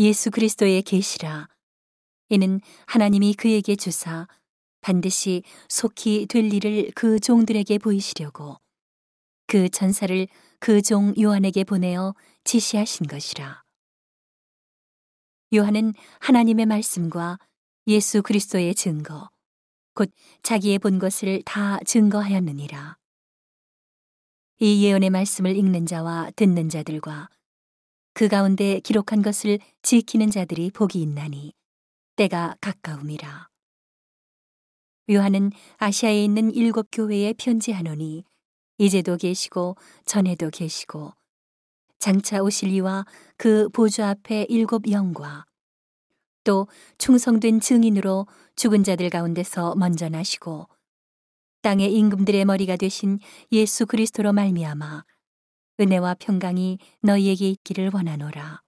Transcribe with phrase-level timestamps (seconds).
[0.00, 1.46] 예수 그리스도의 계시라.
[2.30, 4.26] 이는 하나님이 그에게 주사
[4.80, 8.56] 반드시 속히 될 일을 그 종들에게 보이시려고
[9.46, 10.26] 그 전사를
[10.58, 13.62] 그 종 요한에게 보내어 지시하신 것이라.
[15.54, 17.38] 요한은 하나님의 말씀과
[17.86, 19.28] 예수 그리스도의 증거,
[19.94, 20.10] 곧
[20.42, 22.96] 자기의 본 것을 다 증거하였느니라.
[24.60, 27.28] 이 예언의 말씀을 읽는 자와 듣는 자들과
[28.12, 31.52] 그 가운데 기록한 것을 지키는 자들이 복이 있나니
[32.16, 33.48] 때가 가까움이라.
[35.10, 38.24] 요한은 아시아에 있는 일곱 교회에 편지하노니
[38.78, 41.12] 이제도 계시고 전에도 계시고
[41.98, 43.04] 장차 오실 이와
[43.36, 45.44] 그 보좌 앞에 일곱 영과
[46.44, 46.66] 또
[46.98, 50.68] 충성된 증인으로 죽은 자들 가운데서 먼저 나시고
[51.62, 53.18] 땅의 임금들의 머리가 되신
[53.52, 55.04] 예수 그리스도로 말미암아
[55.80, 58.60] 은혜와 평강이 너희에게 있기를 원하노라.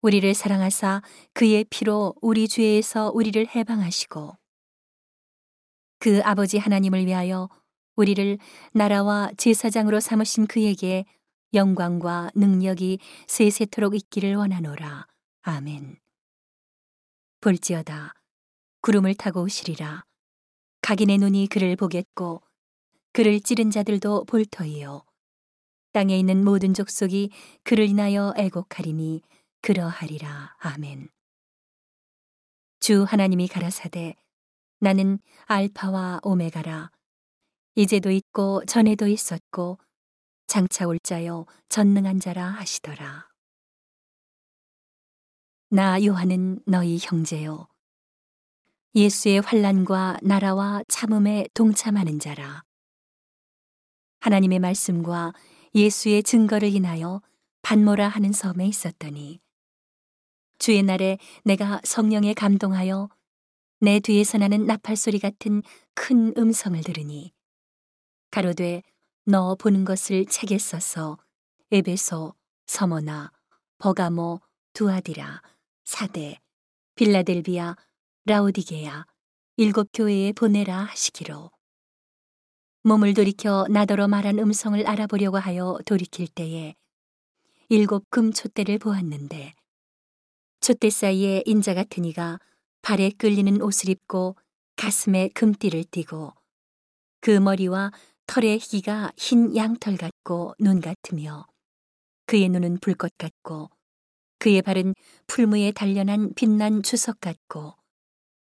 [0.00, 1.02] 우리를 사랑하사
[1.32, 4.36] 그의 피로 우리 죄에서 우리를 해방하시고
[6.00, 7.48] 그 아버지 하나님을 위하여
[7.94, 8.38] 우리를
[8.72, 11.04] 나라와 제사장으로 삼으신 그에게
[11.54, 15.06] 영광과 능력이 세세토록 있기를 원하노라.
[15.42, 16.00] 아멘.
[17.40, 18.14] 볼지어다.
[18.80, 20.02] 구름을 타고 오시리라.
[20.80, 22.42] 각인의 눈이 그를 보겠고
[23.12, 25.04] 그를 찌른 자들도 볼 터이요.
[25.92, 27.30] 땅에 있는 모든 족속이
[27.62, 29.22] 그를 인하여 애곡하리니
[29.60, 30.56] 그러하리라.
[30.58, 31.08] 아멘.
[32.80, 34.16] 주 하나님이 가라사대
[34.80, 36.90] 나는 알파와 오메가라.
[37.76, 39.78] 이제도 있고 전에도 있었고
[40.46, 43.28] 장차 올 자요 전능한 자라 하시더라.
[45.70, 47.68] 나 요한은 너희 형제요.
[48.94, 52.62] 예수의 환란과 나라와 참음에 동참하는 자라.
[54.20, 55.32] 하나님의 말씀과
[55.74, 57.22] 예수의 증거를 인하여
[57.62, 59.40] 반모라 하는 섬에 있었더니
[60.58, 63.08] 주의 날에 내가 성령에 감동하여
[63.80, 65.62] 내 뒤에서 나는 나팔 소리 같은
[65.94, 67.32] 큰 음성을 들으니
[68.30, 68.82] 가로되
[69.24, 71.18] 너 보는 것을 책에 써서
[71.70, 72.34] 에베소,
[72.66, 73.32] 서머나,
[73.78, 74.40] 버가모,
[74.72, 75.42] 두아디라,
[75.84, 76.38] 사대,
[76.94, 77.76] 빌라델비아,
[78.26, 79.06] 라오디게야
[79.56, 81.50] 일곱 교회에 보내라 하시기로
[82.84, 86.74] 몸을 돌이켜 나더러 말한 음성을 알아보려고 하여 돌이킬 때에
[87.68, 89.54] 일곱 금 촛대를 보았는데
[90.60, 92.40] 촛대 사이에 인자 같은 이가
[92.82, 94.34] 발에 끌리는 옷을 입고
[94.74, 96.32] 가슴에 금띠를 띠고
[97.20, 97.92] 그 머리와
[98.26, 101.46] 털의 희가 흰 양털 같고 눈 같으며
[102.26, 103.70] 그의 눈은 불꽃 같고
[104.38, 104.94] 그의 발은
[105.28, 107.74] 풀무에 단련한 빛난 주석 같고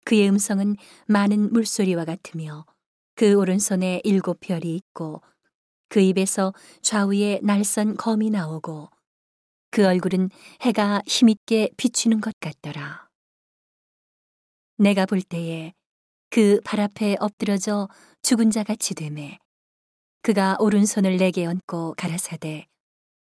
[0.05, 2.67] 그의 음성은 많은 물소리와 같으며
[3.19, 5.23] 그 오른손에 일곱 별이 있고
[5.89, 8.91] 그 입에서 좌우에 날선 검이 나오고
[9.73, 10.31] 그 얼굴은
[10.61, 13.09] 해가 힘있게 비추는 것 같더라.
[14.77, 15.73] 내가 볼 때에
[16.31, 17.89] 그 발 앞에 엎드려져
[18.23, 19.41] 죽은 자 같이 되매
[20.23, 22.69] 그가 오른손을 내게 얹고 가라사대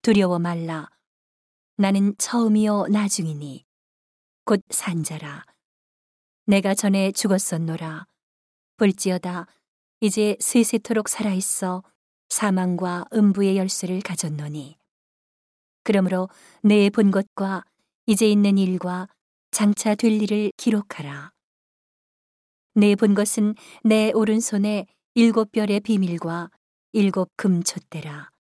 [0.00, 0.88] 두려워 말라.
[1.76, 3.66] 나는 처음이요 나중이니
[4.46, 5.44] 곧 산자라.
[6.46, 8.06] 내가 전에 죽었었노라.
[8.78, 9.46] 볼지어다
[10.02, 11.84] 이제 세세토록 살아있어
[12.28, 14.76] 사망과 음부의 열쇠를 가졌노니
[15.84, 16.28] 그러므로
[16.62, 17.64] 내 본 것과
[18.06, 19.08] 이제 있는 일과
[19.52, 21.30] 장차 될 일을 기록하라
[22.74, 23.54] 내 본 것은
[23.84, 26.50] 내 오른손에 일곱 별의 비밀과
[26.94, 28.30] 일곱 금촛대라.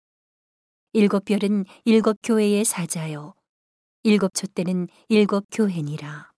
[0.94, 3.34] 일곱 별은 일곱 교회의 사자요.
[4.02, 6.31] 일곱 촛대는 일곱 교회니라.